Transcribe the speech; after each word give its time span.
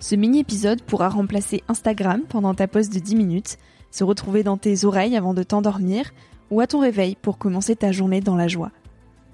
Ce 0.00 0.14
mini-épisode 0.14 0.82
pourra 0.82 1.08
remplacer 1.08 1.62
Instagram 1.68 2.22
pendant 2.28 2.54
ta 2.54 2.68
pause 2.68 2.90
de 2.90 2.98
10 2.98 3.16
minutes, 3.16 3.58
se 3.90 4.04
retrouver 4.04 4.42
dans 4.42 4.56
tes 4.56 4.84
oreilles 4.84 5.16
avant 5.16 5.34
de 5.34 5.42
t'endormir 5.42 6.12
ou 6.50 6.60
à 6.60 6.66
ton 6.66 6.80
réveil 6.80 7.16
pour 7.20 7.38
commencer 7.38 7.76
ta 7.76 7.92
journée 7.92 8.20
dans 8.20 8.36
la 8.36 8.48
joie. 8.48 8.72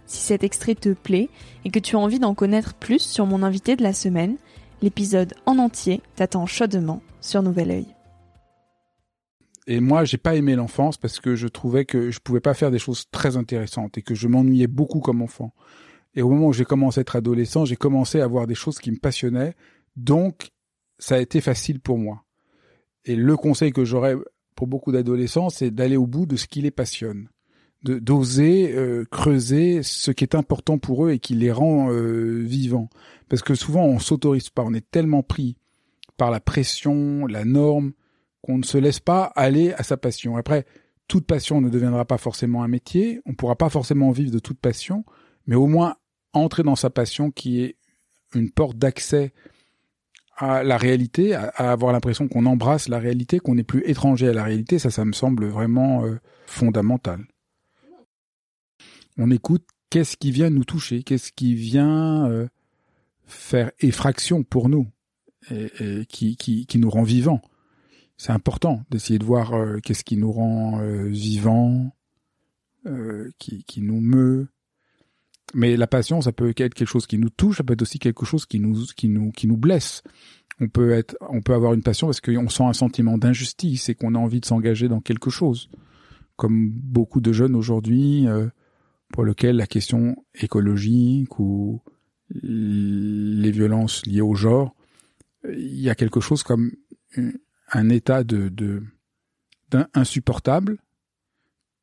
Si 0.07 0.19
cet 0.19 0.45
extrait 0.45 0.75
te 0.75 0.93
plaît 0.93 1.29
et 1.65 1.71
que 1.71 1.79
tu 1.79 1.97
as 1.97 1.99
envie 2.01 2.19
d'en 2.19 2.35
connaître 2.35 2.75
plus 2.75 3.01
sur 3.01 3.27
mon 3.27 3.43
invité 3.43 3.77
de 3.77 3.83
la 3.83 3.93
semaine, 3.93 4.37
l'épisode 4.83 5.35
en 5.47 5.59
entier 5.59 6.03
t'attend 6.17 6.47
chaudement 6.47 7.03
sur 7.21 7.43
Nouvel 7.43 7.71
Oeil. 7.71 7.87
Et 9.67 9.81
moi, 9.81 10.05
j'ai 10.05 10.19
pas 10.19 10.35
aimé 10.35 10.57
l'enfance 10.57 10.97
parce 10.97 11.21
que 11.21 11.37
je 11.37 11.47
trouvais 11.47 11.85
que 11.85 12.11
je 12.11 12.19
pouvais 12.19 12.41
pas 12.41 12.55
faire 12.55 12.73
des 12.73 12.79
choses 12.79 13.05
très 13.13 13.37
intéressantes 13.37 13.99
et 13.99 14.03
que 14.03 14.15
je 14.15 14.27
m'ennuyais 14.27 14.67
beaucoup 14.67 15.01
comme 15.01 15.23
enfant. 15.23 15.53
Et 16.15 16.23
au 16.23 16.31
moment 16.31 16.49
où 16.49 16.53
j'ai 16.53 16.65
commencé 16.65 16.99
à 16.99 17.03
être 17.03 17.15
adolescent, 17.15 17.65
j'ai 17.65 17.77
commencé 17.77 18.21
à 18.21 18.27
voir 18.27 18.49
des 18.49 18.57
choses 18.57 18.81
qui 18.81 18.91
me 18.91 18.97
passionnaient. 18.97 19.55
Donc, 20.05 20.51
ça 20.99 21.17
a 21.17 21.19
été 21.19 21.41
facile 21.41 21.81
pour 21.81 21.99
moi. 21.99 22.25
Et 23.05 23.17
le 23.17 23.37
conseil 23.37 23.73
que 23.73 23.85
j'aurais 23.85 24.17
pour 24.55 24.67
beaucoup 24.67 24.93
d'adolescents, 24.93 25.51
c'est 25.51 25.71
d'aller 25.71 25.97
au 25.97 26.07
bout 26.07 26.27
de 26.27 26.37
ce 26.37 26.47
qui 26.47 26.61
les 26.63 26.71
passionne, 26.71 27.29
de 27.83 27.99
d'oser 27.99 28.75
euh, 28.75 29.05
creuser 29.11 29.83
ce 29.83 30.11
qui 30.11 30.25
est 30.25 30.35
important 30.35 30.79
pour 30.79 31.07
eux 31.07 31.13
et 31.13 31.19
qui 31.19 31.35
les 31.35 31.53
rend 31.53 31.91
euh, 31.91 32.43
vivants. 32.43 32.89
Parce 33.29 33.43
que 33.43 33.55
souvent 33.55 33.85
on 33.85 33.99
s'autorise 33.99 34.51
pas, 34.51 34.63
on 34.65 34.75
est 34.75 34.91
tellement 34.91 35.23
pris 35.23 35.57
par 36.17 36.31
la 36.31 36.41
pression, 36.41 37.27
la 37.27 37.45
norme, 37.45 37.93
qu'on 38.43 38.59
ne 38.59 38.65
se 38.65 38.79
laisse 38.79 39.01
pas 39.01 39.25
aller 39.37 39.73
à 39.75 39.83
sa 39.83 39.97
passion. 39.97 40.37
Après, 40.37 40.67
toute 41.09 41.27
passion 41.27 41.61
ne 41.61 41.71
deviendra 41.71 42.05
pas 42.05 42.19
forcément 42.19 42.63
un 42.63 42.69
métier, 42.69 43.21
on 43.27 43.35
pourra 43.35 43.57
pas 43.57 43.71
forcément 43.71 44.11
vivre 44.11 44.31
de 44.31 44.39
toute 44.39 44.61
passion, 44.61 45.05
mais 45.47 45.57
au 45.57 45.67
moins 45.67 45.97
entrer 46.33 46.63
dans 46.63 46.77
sa 46.77 46.91
passion 46.91 47.31
qui 47.31 47.63
est 47.63 47.77
une 48.35 48.51
porte 48.51 48.77
d'accès 48.77 49.33
à 50.41 50.63
la 50.63 50.79
réalité, 50.79 51.35
à, 51.35 51.49
avoir 51.71 51.93
l'impression 51.93 52.27
qu'on 52.27 52.47
embrasse 52.47 52.89
la 52.89 52.99
réalité, 52.99 53.39
qu'on 53.39 53.55
n'est 53.55 53.63
plus 53.63 53.83
étranger 53.85 54.29
à 54.29 54.33
la 54.33 54.43
réalité, 54.43 54.79
ça, 54.79 54.91
ça 54.91 55.05
me 55.05 55.13
semble 55.13 55.47
vraiment 55.47 56.05
euh, 56.05 56.19
fondamental. 56.47 57.27
On 59.19 59.31
écoute 59.31 59.67
qu'est-ce 59.91 60.17
qui 60.17 60.31
vient 60.31 60.49
nous 60.49 60.65
toucher, 60.65 61.03
qu'est-ce 61.03 61.31
qui 61.31 61.55
vient 61.55 62.27
euh, 62.31 62.49
faire 63.27 63.71
effraction 63.81 64.43
pour 64.43 64.71
nous 64.71 64.89
et, 65.51 66.07
qui, 66.09 66.37
qui, 66.37 66.67
qui, 66.67 66.79
nous 66.79 66.91
rend 66.91 67.03
vivants? 67.03 67.43
C'est 68.17 68.33
important 68.33 68.83
d'essayer 68.91 69.19
de 69.19 69.25
voir 69.25 69.53
euh, 69.53 69.79
qu'est-ce 69.83 70.05
qui 70.05 70.17
nous 70.17 70.33
rend 70.33 70.81
vivants, 71.07 71.95
qui, 73.39 73.65
qui 73.65 73.83
nous 73.83 74.01
meut. 74.01 74.49
Mais 75.55 75.77
la 75.77 75.87
passion, 75.87 76.21
ça 76.21 76.33
peut 76.33 76.51
être 76.57 76.75
quelque 76.75 76.85
chose 76.85 77.07
qui 77.07 77.19
nous 77.19 77.31
touche, 77.31 77.57
ça 77.59 77.65
peut 77.65 77.73
être 77.73 77.83
aussi 77.83 77.99
quelque 77.99 78.25
chose 78.25 78.47
qui 78.47 78.61
nous, 78.61 78.85
qui 78.97 79.09
nous, 79.09 79.33
qui 79.33 79.47
nous 79.49 79.57
blesse 79.57 80.03
on 80.61 80.69
peut 80.69 80.91
être, 80.91 81.17
on 81.21 81.41
peut 81.41 81.55
avoir 81.55 81.73
une 81.73 81.83
passion 81.83 82.07
parce 82.07 82.21
qu'on 82.21 82.49
sent 82.49 82.65
un 82.65 82.75
sentiment 82.75 83.17
d'injustice 83.17 83.89
et 83.89 83.95
qu'on 83.95 84.15
a 84.15 84.19
envie 84.19 84.41
de 84.41 84.47
s'engager 84.47 84.89
dans 84.89 85.01
quelque 85.01 85.31
chose. 85.31 85.71
Comme 86.37 86.71
beaucoup 86.71 87.21
de 87.21 87.33
jeunes 87.33 87.55
aujourd'hui, 87.55 88.29
euh, 88.29 88.49
pour 89.13 89.25
lesquels 89.25 89.57
la 89.57 89.67
question 89.67 90.17
écologique 90.35 91.39
ou 91.39 91.83
les 92.43 93.51
violences 93.51 94.07
liées 94.07 94.21
au 94.21 94.35
genre, 94.35 94.75
il 95.45 95.81
y 95.81 95.91
a 95.91 95.95
quelque 95.95 96.21
chose 96.21 96.43
comme 96.43 96.73
un 97.73 97.89
état 97.89 98.23
de, 98.23 98.49
de 98.51 98.83
insupportable 99.95 100.79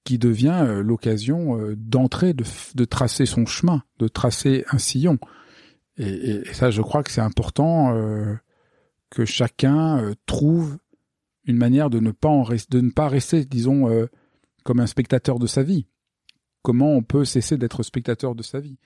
qui 0.08 0.18
devient 0.18 0.64
euh, 0.64 0.82
l'occasion 0.82 1.60
euh, 1.60 1.76
d'entrer, 1.76 2.34
de, 2.34 2.86
tracer 2.86 3.26
son 3.26 3.46
chemin, 3.46 3.84
de 4.00 4.08
tracer 4.08 4.64
un 4.72 4.78
sillon. 4.78 5.20
Et, 5.98 6.44
ça, 6.54 6.72
je 6.72 6.82
crois 6.82 7.04
que 7.04 7.12
c'est 7.12 7.20
important 7.20 7.94
que 9.10 9.26
chacun 9.26 10.00
euh, 10.00 10.14
trouve 10.26 10.78
une 11.44 11.58
manière 11.58 11.90
de 11.90 12.00
ne 12.00 12.12
pas 12.12 13.10
rester, 13.10 13.44
disons, 13.44 13.90
euh, 13.90 14.06
comme 14.64 14.80
un 14.80 14.88
spectateur 14.88 15.40
de 15.40 15.48
sa 15.48 15.62
vie. 15.62 15.88
Comment 16.62 16.94
on 16.94 17.04
peut 17.04 17.26
cesser 17.26 17.58
d'être 17.58 17.84
spectateur 17.84 18.34
de 18.34 18.44
sa 18.44 18.62
vie? 18.62 18.78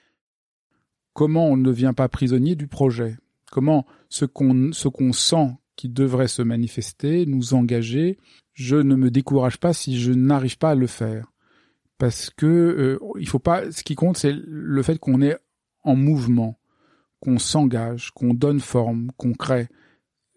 Comment 1.14 1.50
on 1.50 1.58
ne 1.58 1.66
devient 1.66 1.94
pas 1.96 2.10
prisonnier 2.10 2.56
du 2.56 2.68
projet? 2.68 3.16
Comment 3.52 3.86
ce 4.10 4.26
qu'on 4.26 5.14
sent 5.14 5.52
qui 5.76 5.88
devrait 5.88 6.28
se 6.28 6.42
manifester, 6.42 7.28
nous 7.28 7.54
engager, 7.54 8.18
je 8.54 8.76
ne 8.76 8.96
me 8.96 9.12
décourage 9.12 9.58
pas 9.58 9.74
si 9.74 10.00
je 10.00 10.12
n'arrive 10.12 10.58
pas 10.58 10.72
à 10.72 10.76
le 10.76 10.88
faire. 10.88 11.32
Parce 11.98 12.30
que 12.30 12.46
euh, 12.46 13.00
il 13.20 13.28
faut 13.28 13.40
pas. 13.40 13.72
Ce 13.72 13.84
qui 13.84 13.96
compte, 13.96 14.18
c'est 14.18 14.34
le 14.34 14.82
fait 14.82 14.98
qu'on 14.98 15.22
est 15.22 15.38
en 15.84 15.96
mouvement, 15.96 16.60
qu'on 17.20 17.38
s'engage, 17.38 18.12
qu'on 18.12 18.34
donne 18.34 18.60
forme, 18.60 19.12
qu'on 19.18 19.34
crée 19.34 19.68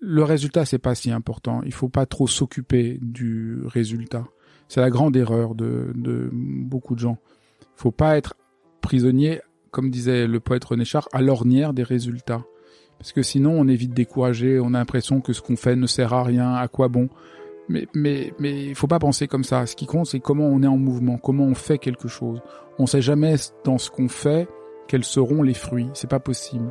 le 0.05 0.23
résultat 0.23 0.65
c'est 0.65 0.79
pas 0.79 0.95
si 0.95 1.11
important. 1.11 1.63
Il 1.65 1.73
faut 1.73 1.89
pas 1.89 2.07
trop 2.07 2.27
s'occuper 2.27 2.99
du 3.01 3.63
résultat. 3.65 4.27
C'est 4.69 4.81
la 4.81 4.91
grande 4.91 5.17
erreur 5.17 5.55
de, 5.55 5.93
de 5.95 6.31
beaucoup 6.33 6.95
de 6.95 7.01
gens. 7.01 7.19
Il 7.63 7.81
faut 7.81 7.91
pas 7.91 8.17
être 8.17 8.35
prisonnier, 8.81 9.41
comme 9.71 9.91
disait 9.91 10.27
le 10.27 10.41
poète 10.41 10.65
René 10.65 10.85
Char, 10.85 11.09
à 11.13 11.23
l'ornière 11.23 11.73
des 11.73 11.83
résultats. 11.83 12.45
Parce 12.99 13.13
que 13.13 13.23
sinon 13.23 13.53
on 13.53 13.67
est 13.67 13.77
vite 13.77 13.95
découragé, 13.95 14.61
on 14.61 14.75
a 14.75 14.79
l'impression 14.79 15.21
que 15.21 15.33
ce 15.33 15.41
qu'on 15.41 15.57
fait 15.57 15.77
ne 15.77 15.87
sert 15.87 16.13
à 16.13 16.23
rien, 16.23 16.55
à 16.55 16.69
quoi 16.69 16.89
bon? 16.89 17.09
Mais 17.69 17.87
mais 17.95 18.33
mais 18.39 18.67
il 18.67 18.75
faut 18.75 18.87
pas 18.87 18.99
penser 18.99 19.27
comme 19.27 19.45
ça. 19.45 19.67
Ce 19.67 19.77
qui 19.77 19.87
compte 19.87 20.07
c'est 20.07 20.21
comment 20.21 20.47
on 20.47 20.63
est 20.63 20.69
en 20.69 20.77
mouvement, 20.77 21.19
comment 21.19 21.45
on 21.45 21.55
fait 21.55 21.79
quelque 21.79 22.09
chose. 22.09 22.41
On 22.79 22.87
sait 22.87 23.03
jamais 23.03 23.37
dans 23.65 23.79
ce 23.79 23.91
qu'on 23.91 24.09
fait 24.09 24.49
quels 24.89 25.05
seront 25.05 25.43
les 25.43 25.55
fruits. 25.55 25.89
C'est 25.95 26.11
pas 26.11 26.21
possible. 26.21 26.71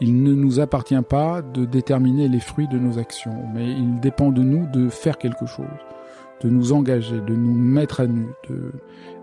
Il 0.00 0.22
ne 0.22 0.34
nous 0.34 0.58
appartient 0.58 1.00
pas 1.08 1.42
de 1.42 1.64
déterminer 1.64 2.28
les 2.28 2.40
fruits 2.40 2.66
de 2.66 2.78
nos 2.78 2.98
actions, 2.98 3.36
mais 3.54 3.70
il 3.70 4.00
dépend 4.00 4.30
de 4.30 4.42
nous 4.42 4.66
de 4.66 4.88
faire 4.88 5.16
quelque 5.16 5.46
chose, 5.46 5.66
de 6.40 6.48
nous 6.48 6.72
engager, 6.72 7.20
de 7.20 7.34
nous 7.36 7.54
mettre 7.54 8.00
à 8.00 8.06
nu. 8.08 8.26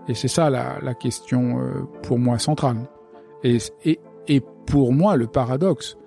Et 0.08 0.14
c'est 0.14 0.28
ça 0.28 0.48
la, 0.48 0.94
question 0.94 1.60
euh, 1.60 1.82
pour 2.02 2.18
moi 2.18 2.38
centrale. 2.38 2.78
Et, 3.44 3.58
et, 3.84 4.00
et 4.26 4.40
pour 4.66 4.94
moi, 4.94 5.16
le 5.16 5.26
paradoxe, 5.26 5.98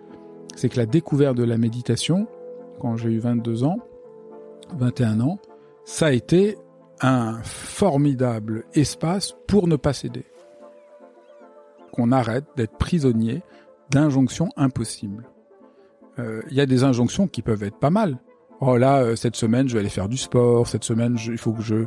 c'est 0.56 0.70
que 0.70 0.78
la 0.78 0.88
découverte 0.88 1.38
de 1.38 1.44
la 1.44 1.58
méditation, 1.58 2.28
quand 2.80 2.98
j'ai 2.98 3.10
eu 3.10 3.20
22 3.20 3.64
ans, 3.64 3.78
21 4.78 5.20
ans, 5.22 5.40
ça 5.86 6.08
a 6.08 6.12
été 6.12 6.58
un 7.02 7.42
formidable 7.44 8.64
espace 8.74 9.36
pour 9.48 9.68
ne 9.68 9.76
pas 9.76 9.94
céder. 9.94 10.26
Qu'on 11.92 12.12
arrête 12.12 12.46
d'être 12.56 12.78
prisonnier 12.78 13.44
d'injonctions 13.90 14.50
impossibles. 14.56 15.30
Euh, 16.20 16.42
il 16.50 16.56
y 16.56 16.62
a 16.62 16.66
des 16.66 16.84
injonctions 16.84 17.28
qui 17.28 17.42
peuvent 17.42 17.64
être 17.64 17.78
pas 17.78 17.90
mal. 17.90 18.20
Oh 18.62 18.78
là, 18.78 19.02
euh, 19.04 19.16
cette 19.16 19.36
semaine, 19.36 19.68
je 19.68 19.74
vais 19.74 19.82
aller 19.82 19.90
faire 19.90 20.10
du 20.10 20.18
sport. 20.18 20.68
Cette 20.68 20.84
semaine, 20.84 21.18
il 21.26 21.38
faut 21.38 21.52
que 21.52 21.62
je 21.62 21.86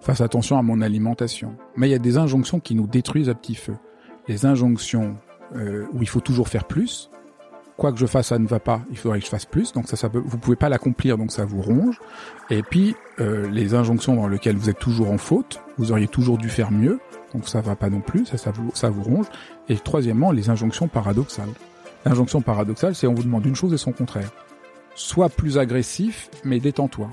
fasse 0.00 0.20
attention 0.20 0.58
à 0.58 0.62
mon 0.62 0.80
alimentation. 0.80 1.56
Mais 1.76 1.88
il 1.88 1.92
y 1.92 1.94
a 1.94 2.00
des 2.00 2.18
injonctions 2.18 2.60
qui 2.60 2.74
nous 2.74 2.86
détruisent 2.86 3.28
à 3.28 3.34
petit 3.34 3.54
feu. 3.54 3.76
les 4.26 4.44
injonctions 4.44 5.16
euh, 5.56 5.86
où 5.94 6.02
il 6.02 6.08
faut 6.08 6.20
toujours 6.20 6.48
faire 6.48 6.66
plus. 6.66 7.10
Quoi 7.78 7.92
que 7.92 7.98
je 7.98 8.06
fasse, 8.06 8.26
ça 8.26 8.40
ne 8.40 8.46
va 8.48 8.58
pas. 8.58 8.80
Il 8.90 8.98
faudrait 8.98 9.20
que 9.20 9.24
je 9.24 9.30
fasse 9.30 9.46
plus. 9.46 9.72
Donc 9.72 9.86
ça, 9.86 9.96
ça 9.96 10.08
peut, 10.08 10.20
vous 10.22 10.36
pouvez 10.36 10.56
pas 10.56 10.68
l'accomplir, 10.68 11.16
donc 11.16 11.30
ça 11.30 11.44
vous 11.44 11.62
ronge. 11.62 12.00
Et 12.50 12.64
puis 12.64 12.96
euh, 13.20 13.48
les 13.48 13.74
injonctions 13.74 14.16
dans 14.16 14.26
lesquelles 14.26 14.56
vous 14.56 14.68
êtes 14.68 14.80
toujours 14.80 15.12
en 15.12 15.16
faute, 15.16 15.60
vous 15.78 15.92
auriez 15.92 16.08
toujours 16.08 16.38
dû 16.38 16.48
faire 16.48 16.72
mieux. 16.72 16.98
Donc 17.32 17.48
ça 17.48 17.60
va 17.60 17.76
pas 17.76 17.88
non 17.88 18.00
plus. 18.00 18.26
Ça, 18.26 18.36
ça 18.36 18.50
vous, 18.50 18.72
ça 18.74 18.90
vous 18.90 19.04
ronge. 19.04 19.26
Et 19.68 19.76
troisièmement, 19.76 20.32
les 20.32 20.50
injonctions 20.50 20.88
paradoxales. 20.88 21.52
L'injonction 22.04 22.40
paradoxale, 22.40 22.96
c'est 22.96 23.06
on 23.06 23.14
vous 23.14 23.22
demande 23.22 23.46
une 23.46 23.54
chose 23.54 23.72
et 23.72 23.78
son 23.78 23.92
contraire. 23.92 24.32
Sois 24.96 25.28
plus 25.28 25.56
agressif, 25.56 26.30
mais 26.44 26.58
détends-toi. 26.58 27.08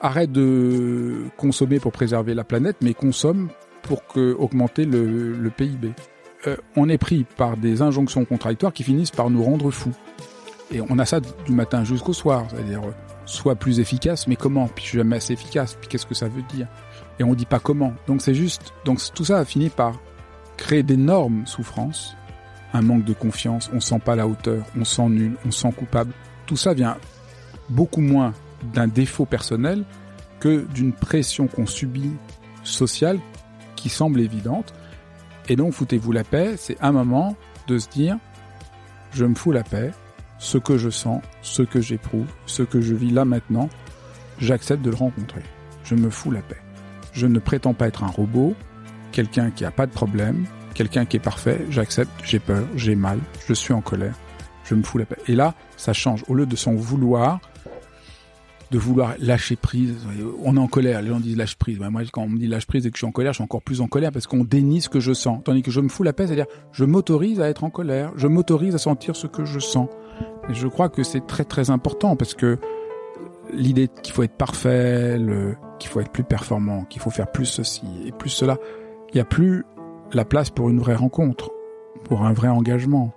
Arrête 0.00 0.30
de 0.30 1.24
consommer 1.36 1.80
pour 1.80 1.90
préserver 1.90 2.34
la 2.34 2.44
planète, 2.44 2.76
mais 2.80 2.94
consomme 2.94 3.48
pour 3.82 4.06
que, 4.06 4.34
augmenter 4.34 4.84
le, 4.84 5.32
le 5.32 5.50
PIB. 5.50 5.94
Euh, 6.46 6.56
on 6.76 6.88
est 6.88 6.98
pris 6.98 7.24
par 7.36 7.56
des 7.56 7.82
injonctions 7.82 8.24
contradictoires 8.24 8.72
qui 8.72 8.82
finissent 8.82 9.10
par 9.10 9.30
nous 9.30 9.42
rendre 9.42 9.70
fous. 9.70 9.94
Et 10.70 10.80
on 10.80 10.98
a 10.98 11.04
ça 11.04 11.20
du 11.20 11.52
matin 11.52 11.84
jusqu'au 11.84 12.12
soir, 12.12 12.46
c'est-à-dire 12.50 12.82
euh, 12.82 12.92
sois 13.24 13.54
plus 13.54 13.80
efficace, 13.80 14.26
mais 14.26 14.36
comment? 14.36 14.68
Puis 14.68 14.84
je 14.84 14.88
suis 14.90 14.98
jamais 14.98 15.16
assez 15.16 15.32
efficace. 15.32 15.76
Puis 15.80 15.88
qu'est-ce 15.88 16.06
que 16.06 16.14
ça 16.14 16.28
veut 16.28 16.42
dire? 16.54 16.66
Et 17.18 17.24
on 17.24 17.34
dit 17.34 17.46
pas 17.46 17.58
comment. 17.58 17.94
Donc 18.06 18.22
c'est 18.22 18.34
juste. 18.34 18.72
Donc 18.84 19.00
tout 19.14 19.24
ça 19.24 19.38
a 19.38 19.44
fini 19.44 19.68
par 19.68 19.98
créer 20.56 20.82
d'énormes 20.82 21.46
souffrances, 21.46 22.16
un 22.72 22.82
manque 22.82 23.04
de 23.04 23.12
confiance. 23.12 23.70
On 23.72 23.80
sent 23.80 24.00
pas 24.04 24.16
la 24.16 24.26
hauteur, 24.26 24.64
on 24.78 24.84
sent 24.84 25.08
nul, 25.08 25.36
on 25.46 25.50
sent 25.50 25.72
coupable. 25.72 26.12
Tout 26.46 26.56
ça 26.56 26.74
vient 26.74 26.96
beaucoup 27.68 28.00
moins 28.00 28.32
d'un 28.74 28.88
défaut 28.88 29.24
personnel 29.24 29.84
que 30.40 30.66
d'une 30.74 30.92
pression 30.92 31.46
qu'on 31.46 31.66
subit 31.66 32.12
sociale 32.62 33.18
qui 33.76 33.88
semble 33.88 34.20
évidente. 34.20 34.72
Et 35.48 35.56
donc, 35.56 35.72
foutez-vous 35.72 36.12
la 36.12 36.24
paix, 36.24 36.54
c'est 36.56 36.76
un 36.80 36.92
moment 36.92 37.36
de 37.66 37.78
se 37.78 37.88
dire, 37.88 38.18
je 39.12 39.24
me 39.24 39.34
fous 39.34 39.52
la 39.52 39.62
paix, 39.62 39.92
ce 40.38 40.58
que 40.58 40.76
je 40.76 40.90
sens, 40.90 41.22
ce 41.42 41.62
que 41.62 41.80
j'éprouve, 41.80 42.26
ce 42.46 42.62
que 42.62 42.80
je 42.80 42.94
vis 42.94 43.10
là 43.10 43.24
maintenant, 43.24 43.68
j'accepte 44.38 44.82
de 44.82 44.90
le 44.90 44.96
rencontrer. 44.96 45.42
Je 45.84 45.94
me 45.94 46.10
fous 46.10 46.30
la 46.30 46.42
paix. 46.42 46.60
Je 47.12 47.26
ne 47.26 47.38
prétends 47.38 47.74
pas 47.74 47.86
être 47.86 48.04
un 48.04 48.08
robot, 48.08 48.54
quelqu'un 49.12 49.50
qui 49.50 49.64
a 49.64 49.70
pas 49.70 49.86
de 49.86 49.92
problème, 49.92 50.46
quelqu'un 50.74 51.06
qui 51.06 51.16
est 51.16 51.20
parfait, 51.20 51.64
j'accepte, 51.70 52.10
j'ai 52.22 52.38
peur, 52.38 52.66
j'ai 52.74 52.96
mal, 52.96 53.18
je 53.46 53.54
suis 53.54 53.72
en 53.72 53.80
colère, 53.80 54.14
je 54.64 54.74
me 54.74 54.82
fous 54.82 54.98
la 54.98 55.06
paix. 55.06 55.16
Et 55.26 55.34
là, 55.34 55.54
ça 55.76 55.92
change. 55.92 56.24
Au 56.28 56.34
lieu 56.34 56.44
de 56.44 56.56
s'en 56.56 56.74
vouloir, 56.74 57.40
de 58.70 58.78
vouloir 58.78 59.14
lâcher 59.18 59.56
prise. 59.56 59.94
On 60.42 60.56
est 60.56 60.60
en 60.60 60.66
colère, 60.66 61.02
les 61.02 61.08
gens 61.08 61.20
disent 61.20 61.36
lâche 61.36 61.56
prise. 61.56 61.78
moi, 61.78 62.02
quand 62.12 62.22
on 62.22 62.28
me 62.28 62.38
dit 62.38 62.46
lâche 62.46 62.66
prise 62.66 62.86
et 62.86 62.90
que 62.90 62.96
je 62.96 63.00
suis 63.00 63.06
en 63.06 63.12
colère, 63.12 63.32
je 63.32 63.36
suis 63.36 63.44
encore 63.44 63.62
plus 63.62 63.80
en 63.80 63.86
colère 63.86 64.12
parce 64.12 64.26
qu'on 64.26 64.44
dénie 64.44 64.80
ce 64.80 64.88
que 64.88 65.00
je 65.00 65.12
sens. 65.12 65.40
Tandis 65.44 65.62
que 65.62 65.70
je 65.70 65.80
me 65.80 65.88
fous 65.88 66.02
la 66.02 66.12
paix, 66.12 66.26
c'est-à-dire 66.26 66.46
je 66.72 66.84
m'autorise 66.84 67.40
à 67.40 67.48
être 67.48 67.64
en 67.64 67.70
colère, 67.70 68.12
je 68.16 68.26
m'autorise 68.26 68.74
à 68.74 68.78
sentir 68.78 69.16
ce 69.16 69.26
que 69.26 69.44
je 69.44 69.58
sens. 69.58 69.88
Et 70.48 70.54
je 70.54 70.66
crois 70.66 70.88
que 70.88 71.02
c'est 71.02 71.26
très 71.26 71.44
très 71.44 71.70
important 71.70 72.16
parce 72.16 72.34
que 72.34 72.58
l'idée 73.52 73.88
qu'il 74.02 74.14
faut 74.14 74.22
être 74.22 74.36
parfait, 74.36 75.20
qu'il 75.78 75.90
faut 75.90 76.00
être 76.00 76.12
plus 76.12 76.24
performant, 76.24 76.84
qu'il 76.84 77.00
faut 77.00 77.10
faire 77.10 77.30
plus 77.30 77.46
ceci 77.46 77.86
et 78.04 78.12
plus 78.12 78.30
cela, 78.30 78.58
il 79.12 79.16
n'y 79.16 79.20
a 79.20 79.24
plus 79.24 79.64
la 80.12 80.24
place 80.24 80.50
pour 80.50 80.70
une 80.70 80.78
vraie 80.78 80.94
rencontre, 80.94 81.50
pour 82.04 82.22
un 82.22 82.32
vrai 82.32 82.48
engagement. 82.48 83.12